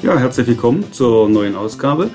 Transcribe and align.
Ja, 0.00 0.16
herzlich 0.16 0.46
willkommen 0.46 0.92
zur 0.92 1.28
neuen 1.28 1.56
Ausgabe. 1.56 2.10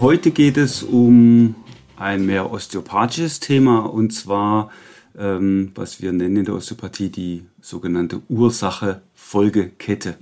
Heute 0.00 0.32
geht 0.32 0.56
es 0.56 0.82
um 0.82 1.54
ein 1.96 2.26
mehr 2.26 2.50
osteopathisches 2.50 3.38
Thema 3.38 3.80
und 3.86 4.12
zwar, 4.12 4.70
ähm, 5.16 5.70
was 5.76 6.02
wir 6.02 6.12
nennen 6.12 6.38
in 6.38 6.44
der 6.44 6.54
Osteopathie, 6.54 7.08
die 7.08 7.44
sogenannte 7.60 8.20
Ursache-Folgekette. 8.28 10.16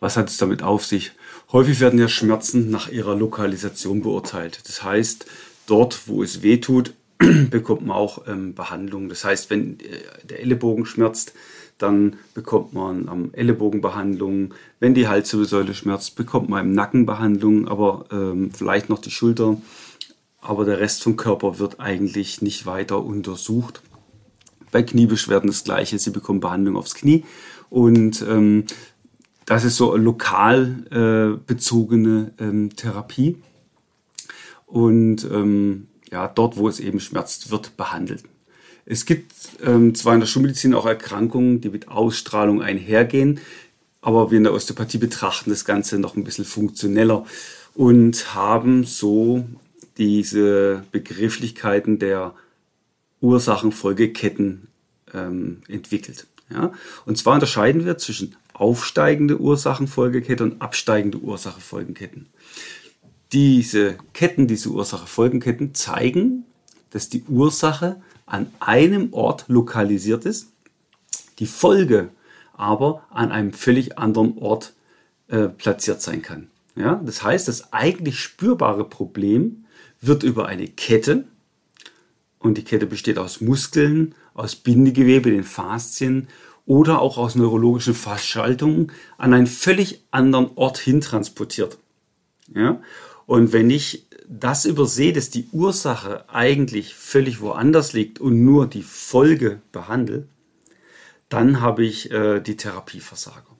Was 0.00 0.16
hat 0.16 0.30
es 0.30 0.38
damit 0.38 0.62
auf 0.62 0.86
sich? 0.86 1.12
Häufig 1.52 1.80
werden 1.80 1.98
ja 2.00 2.08
Schmerzen 2.08 2.70
nach 2.70 2.88
ihrer 2.88 3.14
Lokalisation 3.14 4.00
beurteilt. 4.00 4.60
Das 4.66 4.82
heißt, 4.82 5.26
dort, 5.66 6.08
wo 6.08 6.22
es 6.22 6.42
weh 6.42 6.56
tut, 6.56 6.94
bekommt 7.50 7.86
man 7.86 7.96
auch 7.96 8.26
ähm, 8.26 8.54
Behandlung. 8.54 9.10
Das 9.10 9.22
heißt, 9.22 9.50
wenn 9.50 9.78
äh, 9.80 10.00
der 10.24 10.40
Ellenbogen 10.40 10.86
schmerzt, 10.86 11.34
dann 11.78 12.16
bekommt 12.34 12.72
man 12.72 13.08
am 13.08 13.30
Ellenbogen 13.32 13.80
Behandlung. 13.80 14.54
Wenn 14.78 14.94
die 14.94 15.08
Halswirbelsäule 15.08 15.74
schmerzt, 15.74 16.14
bekommt 16.16 16.48
man 16.48 16.66
im 16.66 16.72
Nacken 16.72 17.06
Behandlung, 17.06 17.68
aber 17.68 18.06
ähm, 18.12 18.50
vielleicht 18.52 18.88
noch 18.88 19.00
die 19.00 19.10
Schulter. 19.10 19.56
Aber 20.40 20.64
der 20.64 20.80
Rest 20.80 21.02
vom 21.02 21.16
Körper 21.16 21.58
wird 21.58 21.80
eigentlich 21.80 22.42
nicht 22.42 22.66
weiter 22.66 23.04
untersucht. 23.04 23.82
Bei 24.70 24.82
Kniebeschwerden 24.82 25.48
das 25.48 25.64
gleiche, 25.64 25.98
sie 25.98 26.10
bekommen 26.10 26.40
Behandlung 26.40 26.76
aufs 26.76 26.94
Knie. 26.94 27.24
Und 27.68 28.24
ähm, 28.28 28.64
das 29.46 29.64
ist 29.64 29.76
so 29.76 29.96
lokal 29.96 30.84
äh, 30.90 31.38
bezogene 31.46 32.32
ähm, 32.38 32.74
Therapie. 32.76 33.42
Und 34.66 35.24
ähm, 35.30 35.88
ja, 36.10 36.28
dort, 36.28 36.56
wo 36.56 36.68
es 36.68 36.80
eben 36.80 37.00
schmerzt, 37.00 37.50
wird 37.50 37.76
behandelt. 37.76 38.24
Es 38.84 39.06
gibt 39.06 39.32
ähm, 39.62 39.94
zwar 39.94 40.14
in 40.14 40.20
der 40.20 40.26
Schulmedizin 40.26 40.74
auch 40.74 40.86
Erkrankungen, 40.86 41.60
die 41.60 41.68
mit 41.68 41.88
Ausstrahlung 41.88 42.62
einhergehen, 42.62 43.40
aber 44.00 44.30
wir 44.30 44.38
in 44.38 44.44
der 44.44 44.52
Osteopathie 44.52 44.98
betrachten 44.98 45.50
das 45.50 45.64
Ganze 45.64 45.98
noch 45.98 46.16
ein 46.16 46.24
bisschen 46.24 46.44
funktioneller 46.44 47.24
und 47.74 48.34
haben 48.34 48.84
so 48.84 49.46
diese 49.96 50.84
Begrifflichkeiten 50.90 51.98
der 51.98 52.34
Ursachenfolgeketten 53.20 54.66
ähm, 55.14 55.62
entwickelt. 55.68 56.26
Ja? 56.50 56.72
Und 57.06 57.16
zwar 57.18 57.34
unterscheiden 57.34 57.84
wir 57.84 57.98
zwischen 57.98 58.36
aufsteigende 58.52 59.38
Ursachenfolgekette 59.40 60.44
und 60.44 60.60
absteigende 60.60 61.18
Ursachenfolgenketten. 61.18 62.26
Diese 63.32 63.96
Ketten, 64.12 64.46
diese 64.46 64.68
Ursache-Folgenketten 64.68 65.74
zeigen, 65.74 66.44
dass 66.90 67.08
die 67.08 67.22
Ursache 67.28 68.02
an 68.32 68.50
einem 68.60 69.12
Ort 69.12 69.44
lokalisiert 69.48 70.24
ist, 70.24 70.48
die 71.38 71.46
Folge 71.46 72.08
aber 72.54 73.06
an 73.10 73.30
einem 73.30 73.52
völlig 73.52 73.98
anderen 73.98 74.38
Ort 74.38 74.72
äh, 75.28 75.48
platziert 75.48 76.00
sein 76.00 76.22
kann. 76.22 76.48
Ja, 76.74 77.00
das 77.04 77.22
heißt, 77.22 77.48
das 77.48 77.74
eigentlich 77.74 78.18
spürbare 78.18 78.88
Problem 78.88 79.66
wird 80.00 80.22
über 80.22 80.46
eine 80.46 80.66
Kette, 80.66 81.24
und 82.38 82.58
die 82.58 82.64
Kette 82.64 82.86
besteht 82.86 83.18
aus 83.18 83.40
Muskeln, 83.40 84.14
aus 84.34 84.56
Bindegewebe, 84.56 85.30
den 85.30 85.44
Faszien 85.44 86.26
oder 86.66 87.00
auch 87.00 87.18
aus 87.18 87.34
neurologischen 87.34 87.94
Verschaltungen, 87.94 88.90
an 89.18 89.34
einen 89.34 89.46
völlig 89.46 90.02
anderen 90.10 90.50
Ort 90.56 90.78
hin 90.78 91.00
transportiert. 91.02 91.78
Ja? 92.52 92.80
Und 93.26 93.52
wenn 93.52 93.70
ich 93.70 94.06
das 94.28 94.64
übersehe, 94.64 95.12
dass 95.12 95.30
die 95.30 95.48
Ursache 95.52 96.28
eigentlich 96.28 96.94
völlig 96.94 97.40
woanders 97.40 97.92
liegt 97.92 98.20
und 98.20 98.44
nur 98.44 98.66
die 98.66 98.82
Folge 98.82 99.60
behandle, 99.72 100.26
dann 101.28 101.60
habe 101.60 101.84
ich 101.84 102.10
äh, 102.10 102.40
die 102.40 102.56
Therapieversager. 102.56 103.56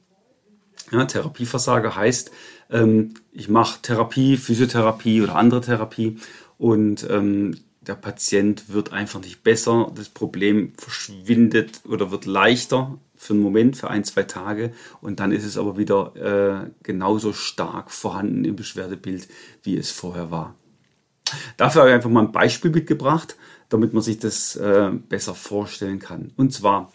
Ja, 0.90 1.04
Therapieversager 1.06 1.96
heißt, 1.96 2.30
ähm, 2.70 3.14
ich 3.32 3.48
mache 3.48 3.80
Therapie, 3.80 4.36
Physiotherapie 4.36 5.22
oder 5.22 5.36
andere 5.36 5.62
Therapie 5.62 6.18
und 6.58 7.06
ähm, 7.08 7.56
der 7.80 7.94
Patient 7.94 8.68
wird 8.68 8.92
einfach 8.92 9.20
nicht 9.20 9.42
besser, 9.42 9.90
das 9.94 10.08
Problem 10.08 10.72
verschwindet 10.76 11.80
oder 11.88 12.10
wird 12.10 12.26
leichter 12.26 12.98
für 13.22 13.34
einen 13.34 13.42
Moment, 13.42 13.76
für 13.76 13.88
ein, 13.88 14.02
zwei 14.02 14.24
Tage 14.24 14.72
und 15.00 15.20
dann 15.20 15.30
ist 15.30 15.44
es 15.44 15.56
aber 15.56 15.78
wieder 15.78 16.66
äh, 16.66 16.70
genauso 16.82 17.32
stark 17.32 17.92
vorhanden 17.92 18.44
im 18.44 18.56
Beschwerdebild, 18.56 19.28
wie 19.62 19.76
es 19.76 19.92
vorher 19.92 20.32
war. 20.32 20.56
Dafür 21.56 21.82
habe 21.82 21.90
ich 21.90 21.94
einfach 21.94 22.10
mal 22.10 22.24
ein 22.24 22.32
Beispiel 22.32 22.72
mitgebracht, 22.72 23.36
damit 23.68 23.94
man 23.94 24.02
sich 24.02 24.18
das 24.18 24.56
äh, 24.56 24.90
besser 25.08 25.36
vorstellen 25.36 26.00
kann. 26.00 26.32
Und 26.36 26.52
zwar 26.52 26.90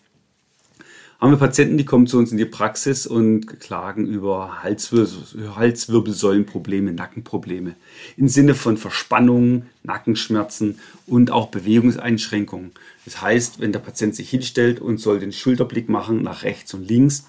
haben 1.19 1.31
wir 1.31 1.37
Patienten, 1.37 1.77
die 1.77 1.85
kommen 1.85 2.05
zu 2.05 2.19
uns 2.19 2.31
in 2.31 2.37
die 2.37 2.45
Praxis 2.45 3.07
und 3.07 3.59
klagen 3.59 4.05
über 4.05 4.61
Halswir 4.61 5.07
Halswirbelsäulenprobleme, 5.55 6.93
Nackenprobleme 6.93 7.75
im 8.17 8.27
Sinne 8.27 8.53
von 8.53 8.77
Verspannungen, 8.77 9.67
Nackenschmerzen 9.81 10.79
und 11.07 11.31
auch 11.31 11.47
Bewegungseinschränkungen. 11.47 12.71
Das 13.05 13.19
heißt, 13.21 13.59
wenn 13.59 13.71
der 13.71 13.79
Patient 13.79 14.15
sich 14.15 14.29
hinstellt 14.29 14.79
und 14.79 14.99
soll 14.99 15.19
den 15.19 15.31
Schulterblick 15.31 15.89
machen 15.89 16.21
nach 16.21 16.43
rechts 16.43 16.73
und 16.75 16.87
links, 16.87 17.25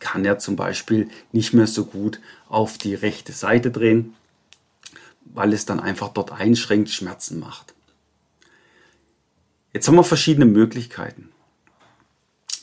kann 0.00 0.24
er 0.24 0.38
zum 0.38 0.56
Beispiel 0.56 1.08
nicht 1.32 1.54
mehr 1.54 1.68
so 1.68 1.84
gut 1.84 2.20
auf 2.48 2.76
die 2.76 2.94
rechte 2.94 3.32
Seite 3.32 3.70
drehen, 3.70 4.14
weil 5.24 5.52
es 5.52 5.64
dann 5.64 5.78
einfach 5.78 6.08
dort 6.08 6.32
einschränkt, 6.32 6.90
Schmerzen 6.90 7.38
macht. 7.38 7.74
Jetzt 9.72 9.86
haben 9.86 9.94
wir 9.94 10.04
verschiedene 10.04 10.46
Möglichkeiten. 10.46 11.28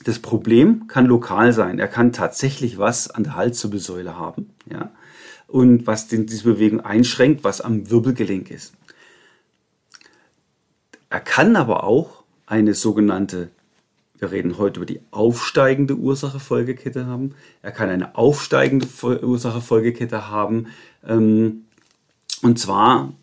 Das 0.03 0.19
Problem 0.19 0.88
kann 0.88 1.06
lokal 1.06 1.53
sein. 1.53 1.80
Er 1.80 1.88
kann 1.88 2.12
tatsächlich 2.12 2.78
was 2.78 3.09
an 3.09 3.24
der 3.24 3.36
Halswirbelsäule 3.36 4.18
haben, 4.18 4.50
ja, 4.69 4.91
und 5.47 5.88
was 5.88 6.08
den, 6.08 6.25
diese 6.25 6.44
Bewegung 6.44 6.81
einschränkt, 6.81 7.44
was 7.44 7.62
am 7.62 7.90
Wirbelgelenk 7.90 8.52
ist. 8.52 8.74
Er 11.09 11.19
kann 11.19 11.56
aber 11.56 11.84
auch 11.84 12.24
eine 12.47 12.74
sogenannte, 12.74 13.50
wir 14.18 14.31
reden 14.31 14.58
heute 14.58 14.80
über 14.80 14.86
die 14.86 15.02
aufsteigende 15.12 15.96
Ursache-Folgekette 15.96 17.06
haben. 17.06 17.36
Er 17.62 17.72
kann 17.72 17.90
eine 17.90 18.16
aufsteigende 18.16 18.88
Ursache-Folgekette 19.22 20.30
haben. 20.30 20.68
Ähm, 21.06 21.66
und 22.42 22.58
zwar 22.59 23.13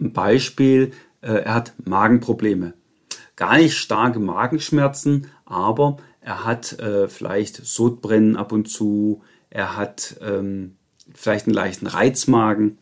ein 0.00 0.12
Beispiel, 0.12 0.92
äh, 1.20 1.42
er 1.42 1.54
hat 1.54 1.72
Magenprobleme 1.84 2.74
gar 3.36 3.56
nicht 3.56 3.76
starke 3.76 4.18
Magenschmerzen, 4.18 5.28
aber 5.44 5.98
er 6.20 6.44
hat 6.44 6.78
äh, 6.78 7.08
vielleicht 7.08 7.64
Sodbrennen 7.64 8.36
ab 8.36 8.52
und 8.52 8.68
zu, 8.68 9.22
er 9.50 9.76
hat 9.76 10.16
ähm, 10.20 10.76
vielleicht 11.14 11.46
einen 11.46 11.54
leichten 11.54 11.86
Reizmagen. 11.86 12.78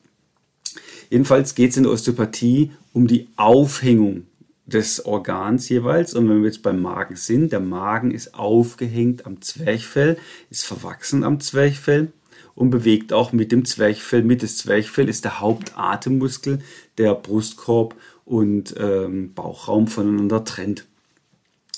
Jedenfalls 1.11 1.55
geht 1.55 1.73
es 1.73 1.77
in 1.77 1.83
der 1.83 1.93
Osteopathie 1.93 2.73
um 2.93 3.07
die 3.07 3.29
Aufhängung 3.37 4.27
des 4.65 5.05
Organs 5.05 5.69
jeweils. 5.69 6.15
Und 6.15 6.29
wenn 6.29 6.39
wir 6.39 6.47
jetzt 6.47 6.63
beim 6.63 6.81
Magen 6.81 7.17
sind, 7.17 7.53
der 7.53 7.61
Magen 7.61 8.11
ist 8.11 8.35
aufgehängt 8.35 9.27
am 9.27 9.43
Zwerchfell, 9.43 10.19
ist 10.51 10.65
verwachsen 10.65 11.25
am 11.25 11.41
Zwerchfell 11.41 12.13
und 12.55 12.71
bewegt 12.71 13.13
auch 13.13 13.33
mit 13.33 13.53
dem 13.53 13.65
Zwerchfell 13.65 14.23
mit. 14.23 14.43
Das 14.43 14.57
Zwerchfell 14.57 15.09
ist 15.09 15.25
der 15.25 15.41
Hauptatemmuskel, 15.41 16.61
der 16.99 17.15
Brustkorb 17.15 17.95
und 18.25 18.75
ähm, 18.79 19.35
Bauchraum 19.35 19.89
voneinander 19.89 20.45
trennt. 20.45 20.87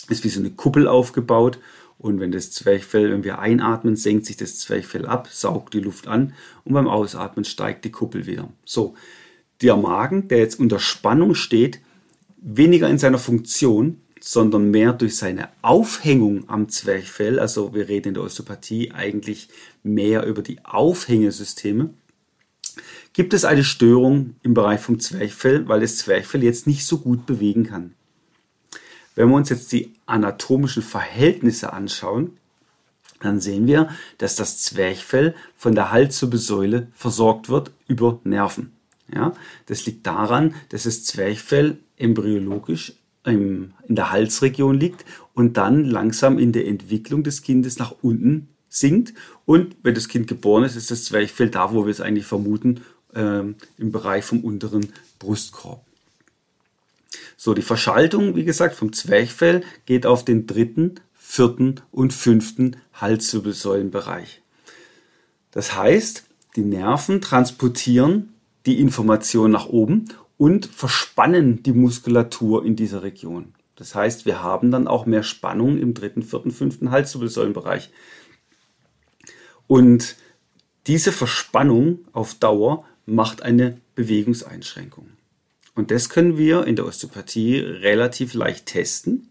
Ist 0.08 0.24
wie 0.24 0.28
so 0.28 0.40
eine 0.40 0.50
Kuppel 0.50 0.86
aufgebaut 0.86 1.58
und 1.98 2.20
wenn 2.20 2.32
das 2.32 2.50
Zwerchfell, 2.50 3.10
wenn 3.10 3.24
wir 3.24 3.38
einatmen, 3.38 3.96
senkt 3.96 4.26
sich 4.26 4.36
das 4.36 4.58
Zwerchfell 4.58 5.06
ab, 5.06 5.28
saugt 5.30 5.74
die 5.74 5.80
Luft 5.80 6.06
an 6.06 6.34
und 6.64 6.74
beim 6.74 6.88
Ausatmen 6.88 7.44
steigt 7.44 7.84
die 7.84 7.90
Kuppel 7.92 8.26
wieder. 8.26 8.48
So, 8.64 8.94
der 9.62 9.76
Magen, 9.76 10.28
der 10.28 10.38
jetzt 10.38 10.60
unter 10.60 10.78
Spannung 10.78 11.34
steht, 11.34 11.80
weniger 12.36 12.88
in 12.90 12.98
seiner 12.98 13.18
Funktion, 13.18 14.00
sondern 14.20 14.70
mehr 14.70 14.92
durch 14.92 15.16
seine 15.16 15.48
Aufhängung 15.62 16.48
am 16.48 16.68
Zwerchfell, 16.68 17.38
also 17.38 17.74
wir 17.74 17.88
reden 17.88 18.08
in 18.08 18.14
der 18.14 18.22
Osteopathie 18.22 18.90
eigentlich 18.92 19.48
mehr 19.82 20.26
über 20.26 20.42
die 20.42 20.64
Aufhängesysteme, 20.64 21.90
gibt 23.12 23.32
es 23.32 23.44
eine 23.44 23.64
Störung 23.64 24.36
im 24.42 24.54
Bereich 24.54 24.80
vom 24.80 24.98
Zwerchfell, 24.98 25.68
weil 25.68 25.80
das 25.80 25.98
Zwerchfell 25.98 26.42
jetzt 26.42 26.66
nicht 26.66 26.86
so 26.86 26.98
gut 26.98 27.26
bewegen 27.26 27.64
kann. 27.64 27.94
Wenn 29.14 29.28
wir 29.28 29.37
uns 29.37 29.49
jetzt 29.49 29.72
die 29.72 29.93
anatomischen 30.06 30.82
Verhältnisse 30.82 31.72
anschauen, 31.72 32.37
dann 33.20 33.40
sehen 33.40 33.66
wir, 33.66 33.88
dass 34.19 34.37
das 34.37 34.62
Zwerchfell 34.62 35.34
von 35.56 35.75
der 35.75 35.90
Halswirbelsäule 35.90 36.88
versorgt 36.94 37.49
wird 37.49 37.70
über 37.87 38.20
Nerven. 38.25 38.72
Ja, 39.12 39.32
das 39.66 39.87
liegt 39.87 40.06
daran, 40.06 40.55
dass 40.70 40.84
das 40.84 41.05
Zwerchfell 41.05 41.78
embryologisch 41.96 42.94
in 43.25 43.72
der 43.88 44.11
Halsregion 44.11 44.78
liegt 44.78 45.05
und 45.32 45.56
dann 45.56 45.84
langsam 45.84 46.38
in 46.38 46.52
der 46.52 46.66
Entwicklung 46.66 47.22
des 47.22 47.43
Kindes 47.43 47.78
nach 47.78 47.94
unten 48.02 48.49
sinkt. 48.69 49.14
Und 49.46 49.76
wenn 49.82 49.94
das 49.94 50.08
Kind 50.08 50.26
geboren 50.26 50.64
ist, 50.64 50.76
ist 50.76 50.90
das 50.90 51.05
Zwerchfell 51.05 51.49
da, 51.49 51.72
wo 51.72 51.87
wir 51.87 51.90
es 51.90 52.00
eigentlich 52.00 52.26
vermuten, 52.26 52.82
ähm, 53.14 53.56
im 53.78 53.93
Bereich 53.93 54.25
vom 54.25 54.40
unteren 54.40 54.93
Brustkorb. 55.19 55.84
So, 57.37 57.55
die 57.55 57.62
Verschaltung, 57.62 58.37
wie 58.37 58.44
gesagt, 58.44 58.75
vom 58.75 58.93
Zwerchfell 58.93 59.62
geht 59.87 60.06
auf 60.06 60.25
den 60.25 60.46
dritten, 60.46 60.96
vierten 61.14 61.81
und 61.90 62.12
fünften 62.12 62.76
Halswirbelsäulenbereich. 62.94 64.43
Das 65.50 65.76
heißt, 65.76 66.25
die 66.56 66.62
Nerven 66.62 67.20
transportieren 67.20 68.34
die 68.66 68.81
Information 68.81 69.50
nach 69.50 69.66
oben 69.66 70.08
und 70.37 70.66
verspannen 70.66 71.62
die 71.62 71.72
Muskulatur 71.72 72.64
in 72.64 72.76
dieser 72.76 73.02
Region. 73.02 73.55
Das 73.76 73.94
heißt, 73.94 74.25
wir 74.26 74.43
haben 74.43 74.70
dann 74.70 74.87
auch 74.87 75.06
mehr 75.06 75.22
Spannung 75.22 75.78
im 75.78 75.94
dritten, 75.94 76.22
vierten, 76.22 76.50
fünften 76.50 76.90
Halswirbelsäulenbereich. 76.90 77.90
Und 79.66 80.16
diese 80.87 81.12
Verspannung 81.12 82.00
auf 82.12 82.34
Dauer 82.34 82.84
macht 83.06 83.43
eine 83.43 83.81
Bewegungseinschränkung. 83.94 85.08
Und 85.75 85.91
das 85.91 86.09
können 86.09 86.38
wir 86.38 86.67
in 86.67 86.76
der 86.76 86.87
Osteopathie 86.87 87.59
relativ 87.59 88.35
leicht 88.35 88.67
testen, 88.67 89.29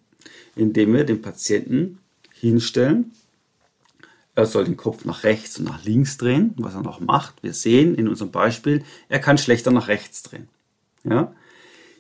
indem 0.56 0.94
wir 0.94 1.06
den 1.06 1.22
Patienten 1.22 2.00
hinstellen. 2.34 3.13
Er 4.36 4.45
soll 4.45 4.66
den 4.66 4.78
Kopf 4.78 5.06
nach 5.06 5.24
rechts 5.24 5.60
und 5.60 5.66
nach 5.66 5.86
links 5.86 6.18
drehen, 6.18 6.54
was 6.57 6.74
er 6.74 6.81
noch 6.81 7.00
macht. 7.00 7.44
Wir 7.44 7.54
sehen 7.54 7.95
in 7.95 8.07
unserem 8.07 8.31
Beispiel, 8.31 8.84
er 9.07 9.19
kann 9.19 9.38
schlechter 9.38 9.72
nach 9.72 9.88
rechts 9.88 10.24
drehen. 10.24 10.50
Ja? 11.04 11.34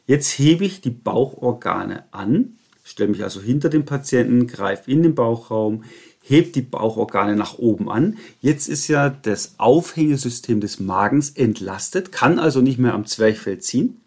Jetzt 0.07 0.37
hebe 0.39 0.65
ich 0.65 0.81
die 0.81 0.89
Bauchorgane 0.89 2.05
an, 2.11 2.57
stelle 2.83 3.11
mich 3.11 3.23
also 3.23 3.39
hinter 3.39 3.69
dem 3.69 3.85
Patienten, 3.85 4.47
greife 4.47 4.91
in 4.91 5.03
den 5.03 5.15
Bauchraum, 5.15 5.83
hebt 6.21 6.55
die 6.55 6.61
Bauchorgane 6.61 7.35
nach 7.35 7.59
oben 7.59 7.89
an. 7.89 8.17
Jetzt 8.41 8.67
ist 8.67 8.87
ja 8.87 9.09
das 9.09 9.55
Aufhängesystem 9.59 10.59
des 10.59 10.79
Magens 10.79 11.29
entlastet, 11.29 12.11
kann 12.11 12.39
also 12.39 12.61
nicht 12.61 12.79
mehr 12.79 12.93
am 12.93 13.05
Zwerchfell 13.05 13.59
ziehen. 13.59 14.01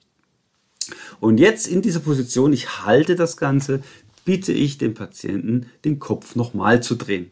Und 1.20 1.38
jetzt 1.38 1.66
in 1.66 1.82
dieser 1.82 2.00
Position, 2.00 2.52
ich 2.52 2.84
halte 2.84 3.16
das 3.16 3.36
Ganze, 3.36 3.82
bitte 4.24 4.52
ich 4.52 4.78
den 4.78 4.94
Patienten, 4.94 5.70
den 5.84 5.98
Kopf 5.98 6.36
nochmal 6.36 6.82
zu 6.82 6.96
drehen. 6.96 7.30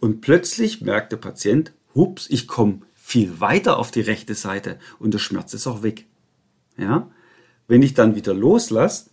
Und 0.00 0.20
plötzlich 0.20 0.80
merkt 0.80 1.12
der 1.12 1.16
Patient, 1.16 1.72
hups, 1.94 2.26
ich 2.28 2.46
komme 2.46 2.80
viel 2.94 3.40
weiter 3.40 3.78
auf 3.78 3.90
die 3.90 4.00
rechte 4.00 4.34
Seite 4.34 4.78
und 4.98 5.14
der 5.14 5.18
Schmerz 5.18 5.54
ist 5.54 5.66
auch 5.66 5.82
weg. 5.82 6.06
Ja? 6.76 7.10
Wenn 7.68 7.82
ich 7.82 7.94
dann 7.94 8.14
wieder 8.14 8.34
loslasse, 8.34 9.10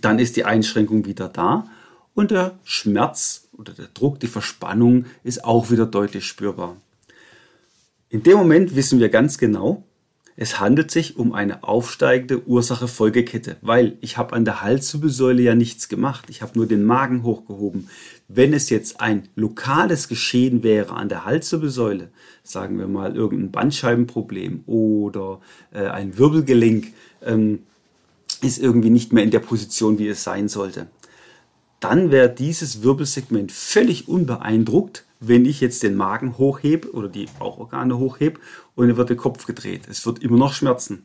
dann 0.00 0.18
ist 0.18 0.36
die 0.36 0.44
Einschränkung 0.44 1.04
wieder 1.04 1.28
da 1.28 1.68
und 2.14 2.30
der 2.30 2.58
Schmerz 2.64 3.48
oder 3.52 3.72
der 3.72 3.88
Druck, 3.88 4.20
die 4.20 4.28
Verspannung 4.28 5.06
ist 5.24 5.44
auch 5.44 5.70
wieder 5.70 5.86
deutlich 5.86 6.26
spürbar. 6.26 6.76
In 8.08 8.22
dem 8.22 8.36
Moment 8.36 8.74
wissen 8.76 8.98
wir 8.98 9.08
ganz 9.08 9.38
genau, 9.38 9.84
es 10.42 10.58
handelt 10.58 10.90
sich 10.90 11.16
um 11.16 11.34
eine 11.34 11.62
aufsteigende 11.62 12.48
Ursache-Folgekette, 12.48 13.58
weil 13.60 13.96
ich 14.00 14.16
habe 14.18 14.34
an 14.34 14.44
der 14.44 14.60
Halswirbelsäule 14.60 15.40
ja 15.40 15.54
nichts 15.54 15.88
gemacht. 15.88 16.24
Ich 16.30 16.42
habe 16.42 16.58
nur 16.58 16.66
den 16.66 16.82
Magen 16.82 17.22
hochgehoben. 17.22 17.88
Wenn 18.26 18.52
es 18.52 18.68
jetzt 18.68 19.00
ein 19.00 19.28
lokales 19.36 20.08
Geschehen 20.08 20.64
wäre 20.64 20.94
an 20.94 21.08
der 21.08 21.24
Halswirbelsäule, 21.24 22.10
sagen 22.42 22.76
wir 22.76 22.88
mal 22.88 23.14
irgendein 23.14 23.52
Bandscheibenproblem 23.52 24.64
oder 24.66 25.40
äh, 25.72 25.86
ein 25.86 26.18
Wirbelgelenk 26.18 26.88
ähm, 27.24 27.60
ist 28.40 28.58
irgendwie 28.58 28.90
nicht 28.90 29.12
mehr 29.12 29.22
in 29.22 29.30
der 29.30 29.38
Position, 29.38 30.00
wie 30.00 30.08
es 30.08 30.24
sein 30.24 30.48
sollte, 30.48 30.88
dann 31.78 32.10
wäre 32.10 32.28
dieses 32.28 32.82
Wirbelsegment 32.82 33.52
völlig 33.52 34.08
unbeeindruckt, 34.08 35.04
wenn 35.22 35.44
ich 35.44 35.60
jetzt 35.60 35.82
den 35.82 35.94
Magen 35.94 36.36
hochhebe 36.36 36.90
oder 36.92 37.08
die 37.08 37.26
Bauchorgane 37.38 37.96
hochhebe 37.96 38.40
und 38.74 38.88
dann 38.88 38.96
wird 38.96 39.10
der 39.10 39.16
Kopf 39.16 39.46
gedreht. 39.46 39.82
Es 39.88 40.04
wird 40.04 40.22
immer 40.22 40.36
noch 40.36 40.52
schmerzen. 40.52 41.04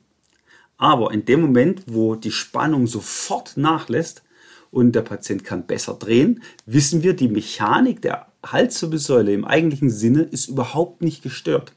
Aber 0.78 1.12
in 1.14 1.26
dem 1.26 1.42
Moment, 1.42 1.84
wo 1.88 2.16
die 2.16 2.32
Spannung 2.32 2.88
sofort 2.88 3.58
nachlässt 3.58 4.24
und 4.72 4.94
der 4.94 5.02
Patient 5.02 5.44
kann 5.44 5.66
besser 5.66 5.94
drehen, 5.94 6.44
wissen 6.66 7.04
wir, 7.04 7.14
die 7.14 7.30
Mechanik 7.30 8.02
der 8.02 8.28
Halswirbelsäule 8.46 9.34
im 9.34 9.46
eigentlichen 9.46 9.90
Sinne 9.90 10.24
ist 10.24 10.48
überhaupt 10.48 11.02
nicht 11.02 11.24
gestört, 11.24 11.74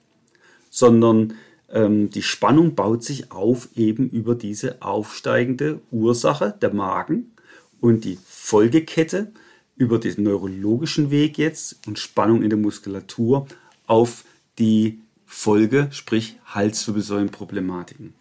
sondern 0.70 1.34
ähm, 1.70 2.10
die 2.10 2.22
Spannung 2.22 2.74
baut 2.74 3.04
sich 3.04 3.32
auf 3.32 3.68
eben 3.74 4.08
über 4.10 4.34
diese 4.34 4.82
aufsteigende 4.82 5.80
Ursache, 5.90 6.54
der 6.60 6.72
Magen, 6.72 7.32
und 7.80 8.04
die 8.04 8.18
Folgekette 8.26 9.32
über 9.80 9.98
den 9.98 10.24
neurologischen 10.24 11.10
Weg 11.10 11.38
jetzt 11.38 11.86
und 11.86 11.98
Spannung 11.98 12.42
in 12.42 12.50
der 12.50 12.58
Muskulatur 12.58 13.48
auf 13.86 14.24
die 14.58 15.00
Folge, 15.24 15.88
sprich 15.90 16.38
Halswirbelsäulenproblematiken. 16.44 18.12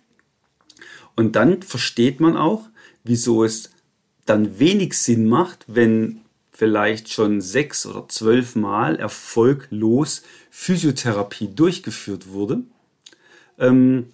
Und 1.18 1.36
dann 1.36 1.62
versteht 1.62 2.22
man 2.22 2.38
auch, 2.38 2.70
wieso 3.04 3.44
es 3.44 3.72
dann 4.26 4.58
wenig 4.58 4.94
Sinn 4.94 5.28
macht, 5.28 5.66
wenn 5.68 6.22
vielleicht 6.54 7.10
schon 7.10 7.42
sechs 7.42 7.86
oder 7.86 8.08
zwölf 8.08 8.56
Mal 8.56 8.96
erfolglos 8.96 10.24
Physiotherapie 10.52 11.50
durchgeführt 11.54 12.30
wurde. 12.30 12.64
Ähm, 13.58 14.14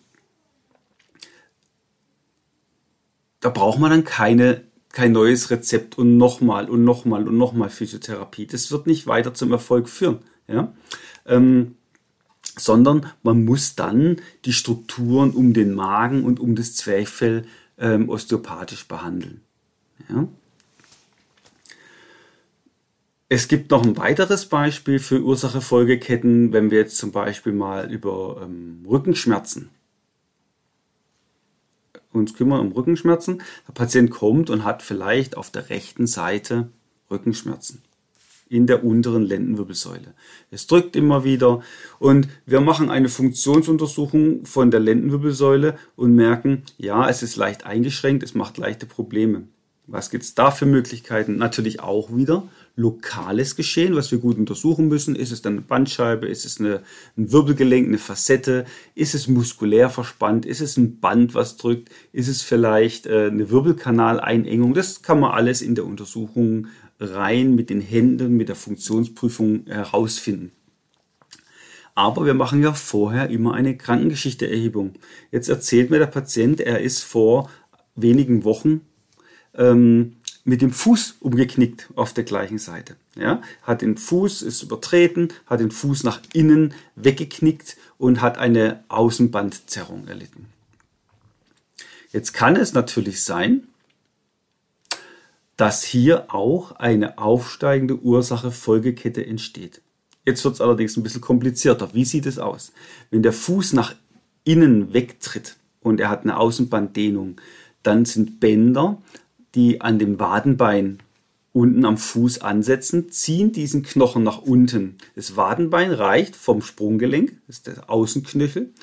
da 3.40 3.50
braucht 3.50 3.78
man 3.78 3.92
dann 3.92 4.04
keine 4.04 4.64
kein 4.96 5.12
neues 5.12 5.52
Rezept 5.52 5.98
und 5.98 6.16
nochmal 6.18 6.70
und 6.70 6.86
nochmal 6.86 7.28
und 7.28 7.38
nochmal 7.38 7.70
Physiotherapie. 7.70 8.48
Das 8.48 8.72
wird 8.72 8.88
nicht 8.88 9.08
weiter 9.08 9.34
zum 9.34 9.52
Erfolg 9.52 9.90
führen. 9.90 10.20
Ja? 10.48 10.74
Ähm, 11.26 11.76
sondern 12.58 13.06
man 13.22 13.44
muss 13.44 13.76
dann 13.76 14.22
die 14.46 14.54
Strukturen 14.54 15.32
um 15.32 15.54
den 15.54 15.74
Magen 15.74 16.24
und 16.24 16.40
um 16.40 16.56
das 16.56 16.76
Zwerchfell 16.76 17.46
ähm, 17.78 18.08
osteopathisch 18.08 18.88
behandeln. 18.88 19.42
Ja? 20.08 20.30
Es 23.28 23.50
gibt 23.50 23.72
noch 23.72 23.84
ein 23.84 23.98
weiteres 23.98 24.46
Beispiel 24.46 25.00
für 25.00 25.22
Ursache-Folgeketten, 25.22 26.54
wenn 26.54 26.72
wir 26.72 26.78
jetzt 26.78 26.96
zum 26.96 27.12
Beispiel 27.12 27.52
mal 27.52 27.92
über 27.92 28.42
ähm, 28.46 28.86
Rückenschmerzen 28.88 29.72
uns 32.20 32.34
kümmern 32.34 32.62
um 32.62 32.72
Rückenschmerzen. 32.72 33.42
Der 33.68 33.74
Patient 33.74 34.10
kommt 34.12 34.50
und 34.50 34.64
hat 34.64 34.82
vielleicht 34.82 35.38
auf 35.38 35.50
der 35.52 35.70
rechten 35.70 36.08
Seite 36.08 36.70
Rückenschmerzen 37.10 37.82
in 38.48 38.68
der 38.68 38.84
unteren 38.84 39.24
Lendenwirbelsäule. 39.24 40.14
Es 40.52 40.68
drückt 40.68 40.96
immer 40.96 41.24
wieder 41.24 41.62
und 42.00 42.28
wir 42.46 42.62
machen 42.62 42.90
eine 42.90 43.10
Funktionsuntersuchung 43.10 44.46
von 44.46 44.70
der 44.70 44.80
Lendenwirbelsäule 44.80 45.78
und 45.96 46.14
merken, 46.14 46.64
ja, 46.78 47.10
es 47.10 47.24
ist 47.24 47.36
leicht 47.38 47.66
eingeschränkt, 47.66 48.24
es 48.24 48.36
macht 48.36 48.58
leichte 48.58 48.86
Probleme. 48.86 49.48
Was 49.88 50.10
gibt 50.10 50.24
es 50.24 50.34
da 50.34 50.50
für 50.50 50.66
Möglichkeiten? 50.66 51.38
Natürlich 51.38 51.80
auch 51.80 52.16
wieder 52.16 52.48
lokales 52.76 53.56
Geschehen, 53.56 53.96
was 53.96 54.12
wir 54.12 54.18
gut 54.18 54.38
untersuchen 54.38 54.88
müssen. 54.88 55.16
Ist 55.16 55.32
es 55.32 55.42
dann 55.42 55.54
eine 55.54 55.62
Bandscheibe? 55.62 56.28
Ist 56.28 56.44
es 56.44 56.60
eine, 56.60 56.82
ein 57.18 57.32
Wirbelgelenk, 57.32 57.88
eine 57.88 58.00
Facette? 58.00 58.66
Ist 58.96 59.14
es 59.14 59.28
muskulär 59.28 59.90
verspannt? 59.90 60.46
Ist 60.46 60.62
es 60.62 60.76
ein 60.78 61.00
Band, 61.00 61.36
was 61.36 61.58
drückt? 61.58 61.90
Ist 62.12 62.28
es 62.28 62.42
vielleicht 62.42 63.06
äh, 63.06 63.28
eine 63.28 63.52
Wirbelkanaleinengung? 63.52 64.74
Das 64.74 65.04
kann 65.04 65.20
man 65.20 65.32
alles 65.32 65.62
in 65.62 65.76
der 65.76 65.86
Untersuchung 65.86 66.68
rein 67.00 67.54
mit 67.56 67.70
den 67.70 67.82
Händen, 67.82 68.36
mit 68.36 68.50
der 68.50 68.56
Funktionsprüfung 68.56 69.66
herausfinden. 69.68 70.52
Aber 71.94 72.26
wir 72.26 72.34
machen 72.34 72.62
ja 72.62 72.74
vorher 72.74 73.30
immer 73.30 73.54
eine 73.54 73.78
Krankengeschichteerhebung. 73.78 74.96
Jetzt 75.32 75.48
erzählt 75.48 75.92
mir 75.92 76.00
der 76.00 76.08
Patient, 76.08 76.60
er 76.60 76.82
ist 76.82 77.04
vor 77.04 77.50
wenigen 77.96 78.44
Wochen 78.44 78.82
ähm, 79.58 80.18
mit 80.44 80.62
dem 80.62 80.72
Fuß 80.72 81.18
umgeknickt 81.20 81.90
auf 81.96 82.14
der 82.14 82.24
gleichen 82.24 82.60
Seite. 82.60 82.96
Ja, 83.16 83.42
hat 83.64 83.82
den 83.82 83.98
Fuß, 83.98 84.42
ist 84.44 84.62
übertreten, 84.62 85.30
hat 85.48 85.60
den 85.60 85.72
Fuß 85.72 86.04
nach 86.04 86.22
innen 86.34 86.74
weggeknickt 86.96 87.78
und 87.98 88.22
hat 88.22 88.38
eine 88.38 88.84
Außenbandzerrung 88.90 90.08
erlitten. 90.08 90.48
Jetzt 92.12 92.34
kann 92.34 92.56
es 92.56 92.74
natürlich 92.74 93.24
sein, 93.24 93.64
dass 95.58 95.84
hier 95.84 96.34
auch 96.34 96.74
eine 96.74 97.18
aufsteigende 97.18 97.98
Ursache-Folgekette 97.98 99.26
entsteht. 99.26 99.82
Jetzt 100.26 100.44
wird 100.44 100.56
es 100.56 100.62
allerdings 100.62 100.98
ein 100.98 101.04
bisschen 101.04 101.22
komplizierter. 101.22 101.94
Wie 101.94 102.06
sieht 102.06 102.26
es 102.26 102.40
aus? 102.40 102.72
Wenn 103.12 103.24
der 103.24 103.34
Fuß 103.34 103.74
nach 103.74 103.96
innen 104.44 104.94
wegtritt 104.94 105.56
und 105.82 106.00
er 106.00 106.10
hat 106.10 106.24
eine 106.24 106.38
Außenbanddehnung, 106.38 107.40
dann 107.84 108.06
sind 108.06 108.40
Bänder 108.40 109.02
die 109.56 109.82
an 109.82 110.00
dem 110.00 110.20
Wadenbein 110.20 111.00
unten 111.54 111.86
am 111.86 111.98
Fuß 111.98 112.42
ansetzen, 112.42 113.10
ziehen 113.10 113.54
diesen 113.54 113.82
Knochen 113.82 114.24
nach 114.24 114.40
unten. 114.40 114.98
Das 115.16 115.38
Wadenbein 115.38 115.92
reicht 115.92 116.36
vom 116.36 116.62
Sprunggelenk, 116.62 117.38
das 117.48 117.58
ist 117.58 117.68
der 117.68 117.90
Außenknöchel, 117.90 118.74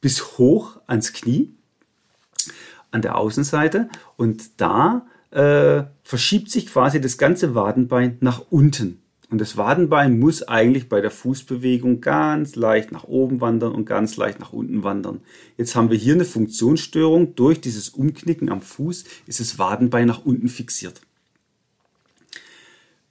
bis 0.00 0.38
hoch 0.38 0.80
ans 0.86 1.12
Knie 1.12 1.52
an 2.90 3.02
der 3.02 3.18
Außenseite 3.18 3.90
und 4.16 4.60
da 4.60 5.06
äh, 5.32 5.84
verschiebt 6.02 6.50
sich 6.50 6.66
quasi 6.66 7.00
das 7.00 7.18
ganze 7.18 7.54
Wadenbein 7.54 8.16
nach 8.20 8.42
unten. 8.50 9.03
Und 9.30 9.40
das 9.40 9.56
Wadenbein 9.56 10.18
muss 10.18 10.42
eigentlich 10.42 10.88
bei 10.88 11.00
der 11.00 11.10
Fußbewegung 11.10 12.00
ganz 12.00 12.56
leicht 12.56 12.92
nach 12.92 13.04
oben 13.04 13.40
wandern 13.40 13.72
und 13.72 13.86
ganz 13.86 14.16
leicht 14.16 14.38
nach 14.38 14.52
unten 14.52 14.84
wandern. 14.84 15.20
Jetzt 15.56 15.74
haben 15.74 15.90
wir 15.90 15.96
hier 15.96 16.14
eine 16.14 16.24
Funktionsstörung. 16.24 17.34
Durch 17.34 17.60
dieses 17.60 17.88
Umknicken 17.88 18.50
am 18.50 18.60
Fuß 18.60 19.04
ist 19.26 19.40
das 19.40 19.58
Wadenbein 19.58 20.06
nach 20.06 20.24
unten 20.24 20.48
fixiert. 20.48 21.00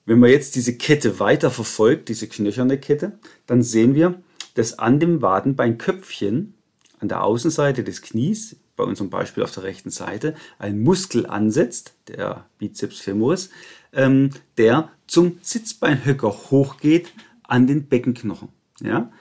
Wenn 0.06 0.20
man 0.20 0.30
jetzt 0.30 0.56
diese 0.56 0.76
Kette 0.76 1.20
weiter 1.20 1.50
verfolgt, 1.50 2.10
diese 2.10 2.28
knöcherne 2.28 2.78
Kette, 2.78 3.14
dann 3.48 3.64
sehen 3.64 3.96
wir, 3.96 4.22
dass 4.54 4.78
an 4.78 5.00
dem 5.00 5.22
Wadenbeinköpfchen, 5.22 6.54
an 7.00 7.08
der 7.08 7.24
Außenseite 7.24 7.84
des 7.84 8.02
Knies, 8.02 8.58
bei 8.76 8.84
unserem 8.84 9.10
Beispiel 9.10 9.44
auf 9.44 9.52
der 9.52 9.64
rechten 9.64 9.92
Seite, 9.92 10.36
ein 10.60 10.82
Muskel 10.82 11.26
ansetzt, 11.26 11.94
der 12.08 12.46
Bizeps 12.58 13.00
femoris, 13.00 13.50
ähm, 13.94 14.32
der 14.58 14.90
zum 15.08 15.40
Sitzbeinhöcker 15.42 16.30
hochgeht 16.30 17.14
an 17.44 17.68
den 17.68 17.88
Beckenknochen. 17.88 18.50
Ja? 18.82 19.12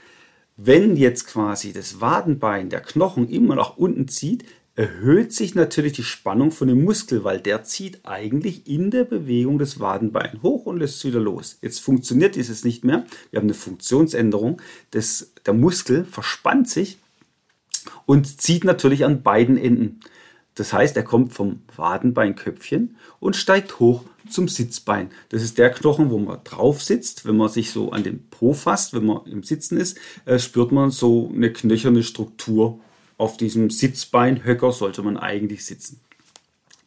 Wenn 0.56 0.96
jetzt 0.96 1.26
quasi 1.26 1.72
das 1.72 2.00
Wadenbein, 2.00 2.68
der 2.68 2.80
Knochen 2.80 3.28
immer 3.28 3.54
nach 3.54 3.76
unten 3.76 4.08
zieht, 4.08 4.44
erhöht 4.74 5.32
sich 5.32 5.54
natürlich 5.54 5.92
die 5.92 6.02
Spannung 6.02 6.50
von 6.50 6.68
dem 6.68 6.84
Muskel, 6.84 7.24
weil 7.24 7.40
der 7.40 7.62
zieht 7.62 8.00
eigentlich 8.04 8.66
in 8.66 8.90
der 8.90 9.04
Bewegung 9.04 9.58
das 9.58 9.80
Wadenbein 9.80 10.40
hoch 10.42 10.64
und 10.64 10.78
lässt 10.78 10.96
es 10.96 11.04
wieder 11.04 11.20
los. 11.20 11.58
Jetzt 11.60 11.80
funktioniert 11.80 12.36
dieses 12.36 12.64
nicht 12.64 12.82
mehr. 12.82 13.04
Wir 13.30 13.38
haben 13.38 13.46
eine 13.46 13.54
Funktionsänderung. 13.54 14.62
Das, 14.90 15.32
der 15.44 15.52
Muskel 15.52 16.04
verspannt 16.06 16.70
sich 16.70 16.98
und 18.06 18.40
zieht 18.40 18.64
natürlich 18.64 19.04
an 19.04 19.22
beiden 19.22 19.58
Enden. 19.58 20.00
Das 20.54 20.72
heißt, 20.72 20.96
er 20.96 21.02
kommt 21.02 21.32
vom 21.32 21.62
Wadenbeinköpfchen 21.76 22.96
und 23.20 23.36
steigt 23.36 23.80
hoch 23.80 24.04
zum 24.28 24.48
Sitzbein. 24.48 25.10
Das 25.30 25.42
ist 25.42 25.58
der 25.58 25.70
Knochen, 25.70 26.10
wo 26.10 26.18
man 26.18 26.40
drauf 26.44 26.82
sitzt. 26.82 27.24
Wenn 27.26 27.36
man 27.36 27.48
sich 27.48 27.70
so 27.70 27.90
an 27.90 28.02
den 28.02 28.28
Po 28.28 28.52
fasst, 28.52 28.92
wenn 28.92 29.06
man 29.06 29.24
im 29.26 29.42
Sitzen 29.42 29.78
ist, 29.78 29.98
äh, 30.26 30.38
spürt 30.38 30.72
man 30.72 30.90
so 30.90 31.30
eine 31.34 31.52
knöcherne 31.52 32.02
Struktur 32.02 32.80
auf 33.22 33.36
diesem 33.36 33.70
Sitzbeinhöcker 33.70 34.72
sollte 34.72 35.02
man 35.02 35.16
eigentlich 35.16 35.64
sitzen. 35.64 36.00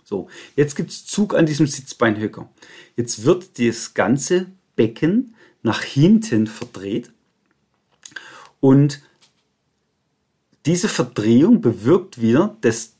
So, 0.03 0.27
jetzt 0.55 0.75
gibt 0.75 0.91
es 0.91 1.05
Zug 1.05 1.33
an 1.33 1.45
diesem 1.45 1.65
Sitzbeinhöcker. 1.65 2.49
Jetzt 2.97 3.23
wird 3.23 3.57
das 3.57 3.93
ganze 3.93 4.47
Becken 4.75 5.33
nach 5.63 5.81
hinten 5.81 6.45
verdreht 6.47 7.11
und 8.59 9.01
diese 10.65 10.89
Verdrehung 10.89 11.61
bewirkt 11.61 12.21
wieder, 12.21 12.57
dass 12.61 12.94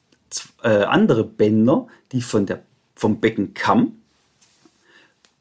äh, 0.64 0.84
andere 0.84 1.24
Bänder, 1.24 1.88
die 2.12 2.22
von 2.22 2.46
der, 2.46 2.64
vom 2.96 3.20
Beckenkamm 3.20 3.94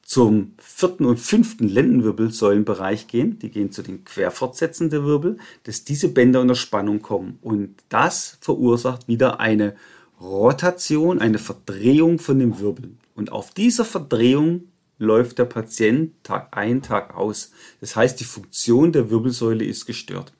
zum 0.02 0.52
vierten 0.58 1.06
und 1.06 1.18
fünften 1.18 1.68
Lendenwirbelsäulenbereich 1.68 3.06
gehen, 3.06 3.38
die 3.38 3.50
gehen 3.50 3.72
zu 3.72 3.82
den 3.82 4.04
Querfortsätzen 4.04 4.90
der 4.90 5.04
Wirbel, 5.04 5.38
dass 5.64 5.84
diese 5.84 6.08
Bänder 6.08 6.40
unter 6.40 6.54
Spannung 6.54 7.00
kommen. 7.00 7.38
Und 7.40 7.74
das 7.88 8.38
verursacht 8.40 9.08
wieder 9.08 9.40
eine 9.40 9.74
Rotation, 10.20 11.18
eine 11.18 11.38
Verdrehung 11.38 12.18
von 12.18 12.38
dem 12.38 12.60
Wirbel. 12.60 12.90
Und 13.14 13.32
auf 13.32 13.52
dieser 13.52 13.84
Verdrehung 13.84 14.64
läuft 14.98 15.38
der 15.38 15.46
Patient 15.46 16.12
Tag 16.22 16.56
ein, 16.56 16.82
Tag 16.82 17.16
aus. 17.16 17.52
Das 17.80 17.96
heißt, 17.96 18.20
die 18.20 18.24
Funktion 18.24 18.92
der 18.92 19.10
Wirbelsäule 19.10 19.64
ist 19.64 19.86
gestört. 19.86 20.32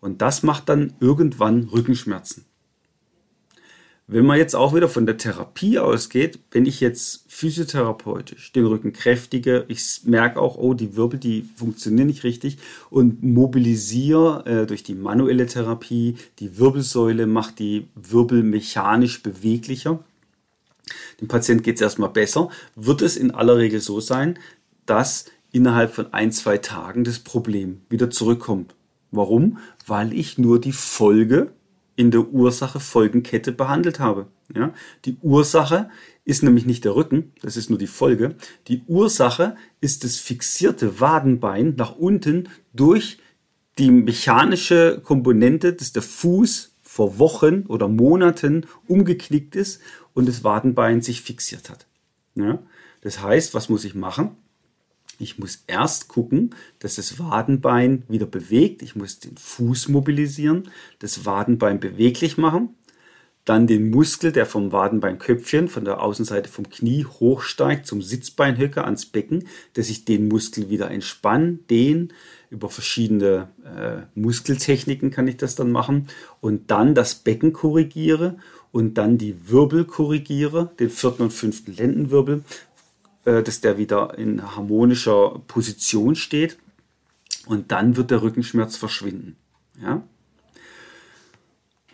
Und 0.00 0.22
das 0.22 0.42
macht 0.42 0.68
dann 0.68 0.94
irgendwann 1.00 1.64
Rückenschmerzen. 1.64 2.44
Wenn 4.08 4.24
man 4.24 4.38
jetzt 4.38 4.54
auch 4.54 4.72
wieder 4.72 4.88
von 4.88 5.04
der 5.04 5.16
Therapie 5.16 5.80
ausgeht, 5.80 6.38
wenn 6.52 6.64
ich 6.64 6.78
jetzt 6.78 7.24
physiotherapeutisch 7.26 8.52
den 8.52 8.64
Rücken 8.64 8.92
kräftige, 8.92 9.64
ich 9.66 10.02
merke 10.04 10.40
auch, 10.40 10.56
oh, 10.56 10.74
die 10.74 10.94
Wirbel, 10.94 11.18
die 11.18 11.42
funktionieren 11.56 12.06
nicht 12.06 12.22
richtig 12.22 12.58
und 12.88 13.24
mobilisiere 13.24 14.44
äh, 14.46 14.66
durch 14.66 14.84
die 14.84 14.94
manuelle 14.94 15.46
Therapie 15.46 16.16
die 16.38 16.56
Wirbelsäule, 16.56 17.26
macht 17.26 17.58
die 17.58 17.88
Wirbel 17.96 18.44
mechanisch 18.44 19.24
beweglicher. 19.24 19.98
Dem 21.20 21.26
Patient 21.26 21.64
geht 21.64 21.76
es 21.76 21.82
erstmal 21.82 22.10
besser, 22.10 22.48
wird 22.76 23.02
es 23.02 23.16
in 23.16 23.32
aller 23.32 23.56
Regel 23.56 23.80
so 23.80 23.98
sein, 23.98 24.38
dass 24.84 25.24
innerhalb 25.50 25.92
von 25.92 26.12
ein, 26.12 26.30
zwei 26.30 26.58
Tagen 26.58 27.02
das 27.02 27.18
Problem 27.18 27.80
wieder 27.88 28.08
zurückkommt. 28.10 28.76
Warum? 29.10 29.58
Weil 29.84 30.12
ich 30.12 30.38
nur 30.38 30.60
die 30.60 30.72
Folge 30.72 31.50
in 31.96 32.10
der 32.10 32.28
Ursache-Folgenkette 32.28 33.52
behandelt 33.52 33.98
habe. 33.98 34.28
Ja? 34.54 34.72
Die 35.04 35.16
Ursache 35.22 35.90
ist 36.24 36.42
nämlich 36.42 36.66
nicht 36.66 36.84
der 36.84 36.94
Rücken, 36.94 37.32
das 37.42 37.56
ist 37.56 37.70
nur 37.70 37.78
die 37.78 37.86
Folge. 37.86 38.36
Die 38.68 38.82
Ursache 38.86 39.56
ist 39.80 40.04
das 40.04 40.16
fixierte 40.16 41.00
Wadenbein 41.00 41.74
nach 41.76 41.96
unten 41.96 42.48
durch 42.72 43.18
die 43.78 43.90
mechanische 43.90 45.00
Komponente, 45.02 45.72
dass 45.72 45.92
der 45.92 46.02
Fuß 46.02 46.74
vor 46.82 47.18
Wochen 47.18 47.64
oder 47.66 47.88
Monaten 47.88 48.66
umgeknickt 48.86 49.56
ist 49.56 49.80
und 50.14 50.28
das 50.28 50.44
Wadenbein 50.44 51.02
sich 51.02 51.22
fixiert 51.22 51.70
hat. 51.70 51.86
Ja? 52.34 52.58
Das 53.00 53.22
heißt, 53.22 53.54
was 53.54 53.68
muss 53.68 53.84
ich 53.84 53.94
machen? 53.94 54.36
Ich 55.18 55.38
muss 55.38 55.64
erst 55.66 56.08
gucken, 56.08 56.54
dass 56.78 56.96
das 56.96 57.18
Wadenbein 57.18 58.02
wieder 58.08 58.26
bewegt. 58.26 58.82
Ich 58.82 58.96
muss 58.96 59.18
den 59.18 59.36
Fuß 59.36 59.88
mobilisieren, 59.88 60.68
das 60.98 61.24
Wadenbein 61.24 61.80
beweglich 61.80 62.36
machen. 62.36 62.70
Dann 63.46 63.68
den 63.68 63.90
Muskel, 63.90 64.32
der 64.32 64.44
vom 64.44 64.72
Wadenbeinköpfchen, 64.72 65.68
von 65.68 65.84
der 65.84 66.02
Außenseite 66.02 66.50
vom 66.50 66.68
Knie 66.68 67.04
hochsteigt 67.04 67.86
zum 67.86 68.02
Sitzbeinhöcker 68.02 68.84
ans 68.84 69.06
Becken, 69.06 69.46
dass 69.74 69.88
ich 69.88 70.04
den 70.04 70.26
Muskel 70.26 70.68
wieder 70.68 70.90
entspanne, 70.90 71.60
den 71.70 72.12
über 72.50 72.68
verschiedene 72.68 73.48
äh, 73.64 74.02
Muskeltechniken 74.18 75.10
kann 75.10 75.28
ich 75.28 75.36
das 75.36 75.54
dann 75.54 75.70
machen 75.70 76.08
und 76.40 76.70
dann 76.72 76.94
das 76.94 77.14
Becken 77.14 77.52
korrigiere 77.52 78.36
und 78.72 78.94
dann 78.98 79.16
die 79.16 79.48
Wirbel 79.48 79.84
korrigiere, 79.84 80.70
den 80.78 80.90
vierten 80.90 81.22
und 81.22 81.32
fünften 81.32 81.74
Lendenwirbel 81.74 82.42
dass 83.26 83.60
der 83.60 83.78
wieder 83.78 84.16
in 84.18 84.54
harmonischer 84.54 85.42
Position 85.46 86.14
steht 86.14 86.58
und 87.46 87.72
dann 87.72 87.96
wird 87.96 88.10
der 88.10 88.22
Rückenschmerz 88.22 88.76
verschwinden. 88.76 89.36
Ja? 89.80 90.02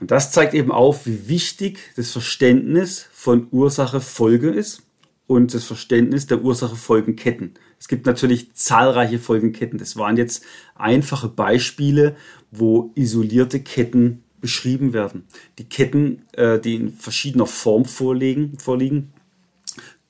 Und 0.00 0.10
das 0.10 0.32
zeigt 0.32 0.54
eben 0.54 0.72
auf, 0.72 1.06
wie 1.06 1.28
wichtig 1.28 1.78
das 1.96 2.10
Verständnis 2.10 3.08
von 3.12 3.46
Ursache-Folge 3.50 4.50
ist 4.50 4.82
und 5.26 5.54
das 5.54 5.64
Verständnis 5.64 6.26
der 6.26 6.42
Ursache-Folgenketten. 6.42 7.54
Es 7.78 7.88
gibt 7.88 8.06
natürlich 8.06 8.52
zahlreiche 8.54 9.18
Folgenketten. 9.18 9.78
Das 9.78 9.96
waren 9.96 10.16
jetzt 10.16 10.44
einfache 10.74 11.28
Beispiele, 11.28 12.16
wo 12.50 12.92
isolierte 12.94 13.60
Ketten 13.60 14.24
beschrieben 14.40 14.92
werden. 14.92 15.24
Die 15.58 15.68
Ketten, 15.68 16.22
äh, 16.32 16.58
die 16.58 16.74
in 16.74 16.92
verschiedener 16.92 17.46
Form 17.46 17.84
vorliegen 17.84 18.58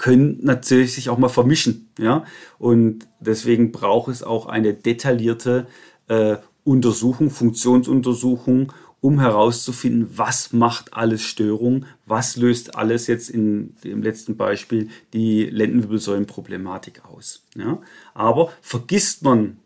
können 0.02 0.40
natürlich 0.42 0.94
sich 0.94 1.10
auch 1.10 1.16
mal 1.16 1.28
vermischen. 1.28 1.88
Ja? 1.96 2.24
Und 2.58 3.06
deswegen 3.20 3.70
braucht 3.70 4.10
es 4.10 4.24
auch 4.24 4.46
eine 4.46 4.74
detaillierte 4.74 5.68
äh, 6.08 6.38
Untersuchung, 6.64 7.30
Funktionsuntersuchung, 7.30 8.72
um 9.00 9.20
herauszufinden, 9.20 10.10
was 10.16 10.52
macht 10.52 10.92
alles 10.92 11.22
Störung, 11.22 11.86
was 12.04 12.34
löst 12.36 12.76
alles 12.76 13.06
jetzt 13.06 13.30
in 13.30 13.76
dem 13.84 14.02
letzten 14.02 14.36
Beispiel 14.36 14.88
die 15.12 15.44
Lendenwirbelsäulenproblematik 15.44 17.04
aus. 17.04 17.44
Ja? 17.54 17.80
Aber 18.12 18.52
vergisst 18.60 19.22
man 19.22 19.58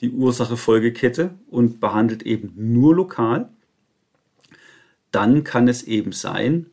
die 0.00 0.10
Ursache-Folgekette 0.10 1.30
und 1.48 1.78
behandelt 1.78 2.24
eben 2.24 2.52
nur 2.56 2.96
lokal, 2.96 3.50
dann 5.12 5.44
kann 5.44 5.68
es 5.68 5.84
eben 5.84 6.10
sein, 6.10 6.66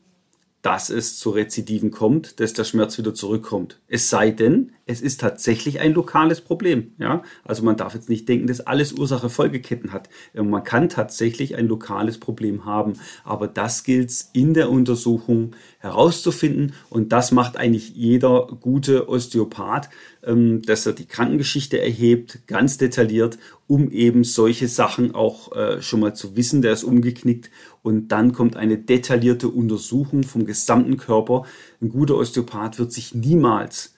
dass 0.63 0.89
es 0.89 1.20
zu 1.20 1.29
Rezidiven 1.29 1.91
kommt, 1.91 2.39
dass 2.39 2.53
der 2.53 2.63
Schmerz 2.63 2.98
wieder 2.98 3.13
zurückkommt. 3.13 3.82
Es 3.89 4.10
sei 4.10 4.32
denn, 4.32 4.72
es 4.86 5.01
ist 5.01 5.20
tatsächlich 5.20 5.82
ein 5.82 5.93
lokales 5.93 6.39
Problem. 6.39 6.93
Ja? 6.98 7.22
Also 7.43 7.63
man 7.63 7.75
darf 7.75 7.93
jetzt 7.93 8.10
nicht 8.10 8.29
denken, 8.29 8.48
dass 8.48 8.62
alles 8.62 8.93
Ursache-Folgeketten 8.93 9.91
hat. 9.91 10.08
Man 10.34 10.63
kann 10.63 10.88
tatsächlich 10.88 11.58
ein 11.58 11.67
lokales 11.67 12.17
Problem 12.17 12.63
haben, 12.63 12.93
aber 13.25 13.50
das 13.50 13.84
gilt 13.84 14.10
es 14.10 14.29
in 14.32 14.53
der 14.53 14.70
Untersuchung 14.70 15.51
herauszufinden 15.79 16.74
und 16.89 17.12
das 17.12 17.34
macht 17.34 17.58
eigentlich 17.58 17.89
jeder 17.89 18.48
gute 18.62 19.10
Osteopath, 19.10 19.89
ähm, 20.24 20.62
dass 20.62 20.86
er 20.86 20.93
die 20.93 21.08
Krankengeschichte 21.08 21.82
erhebt, 21.82 22.48
ganz 22.48 22.77
detailliert, 22.77 23.38
um 23.67 23.91
eben 23.91 24.24
solche 24.24 24.70
Sachen 24.70 25.13
auch 25.13 25.53
äh, 25.53 25.82
schon 25.82 26.00
mal 26.00 26.15
zu 26.15 26.38
wissen, 26.38 26.62
der 26.62 26.72
ist 26.72 26.86
umgeknickt 26.86 27.50
und 27.84 28.08
dann 28.08 28.34
kommt 28.34 28.56
eine 28.56 28.78
detaillierte 28.78 29.50
Untersuchung 29.50 30.24
vom 30.24 30.46
gesamten 30.46 30.98
Körper. 30.98 31.44
Ein 31.82 31.90
guter 31.90 32.16
Osteopath 32.16 32.80
wird 32.80 32.92
sich 32.92 33.13
niemals 33.13 33.94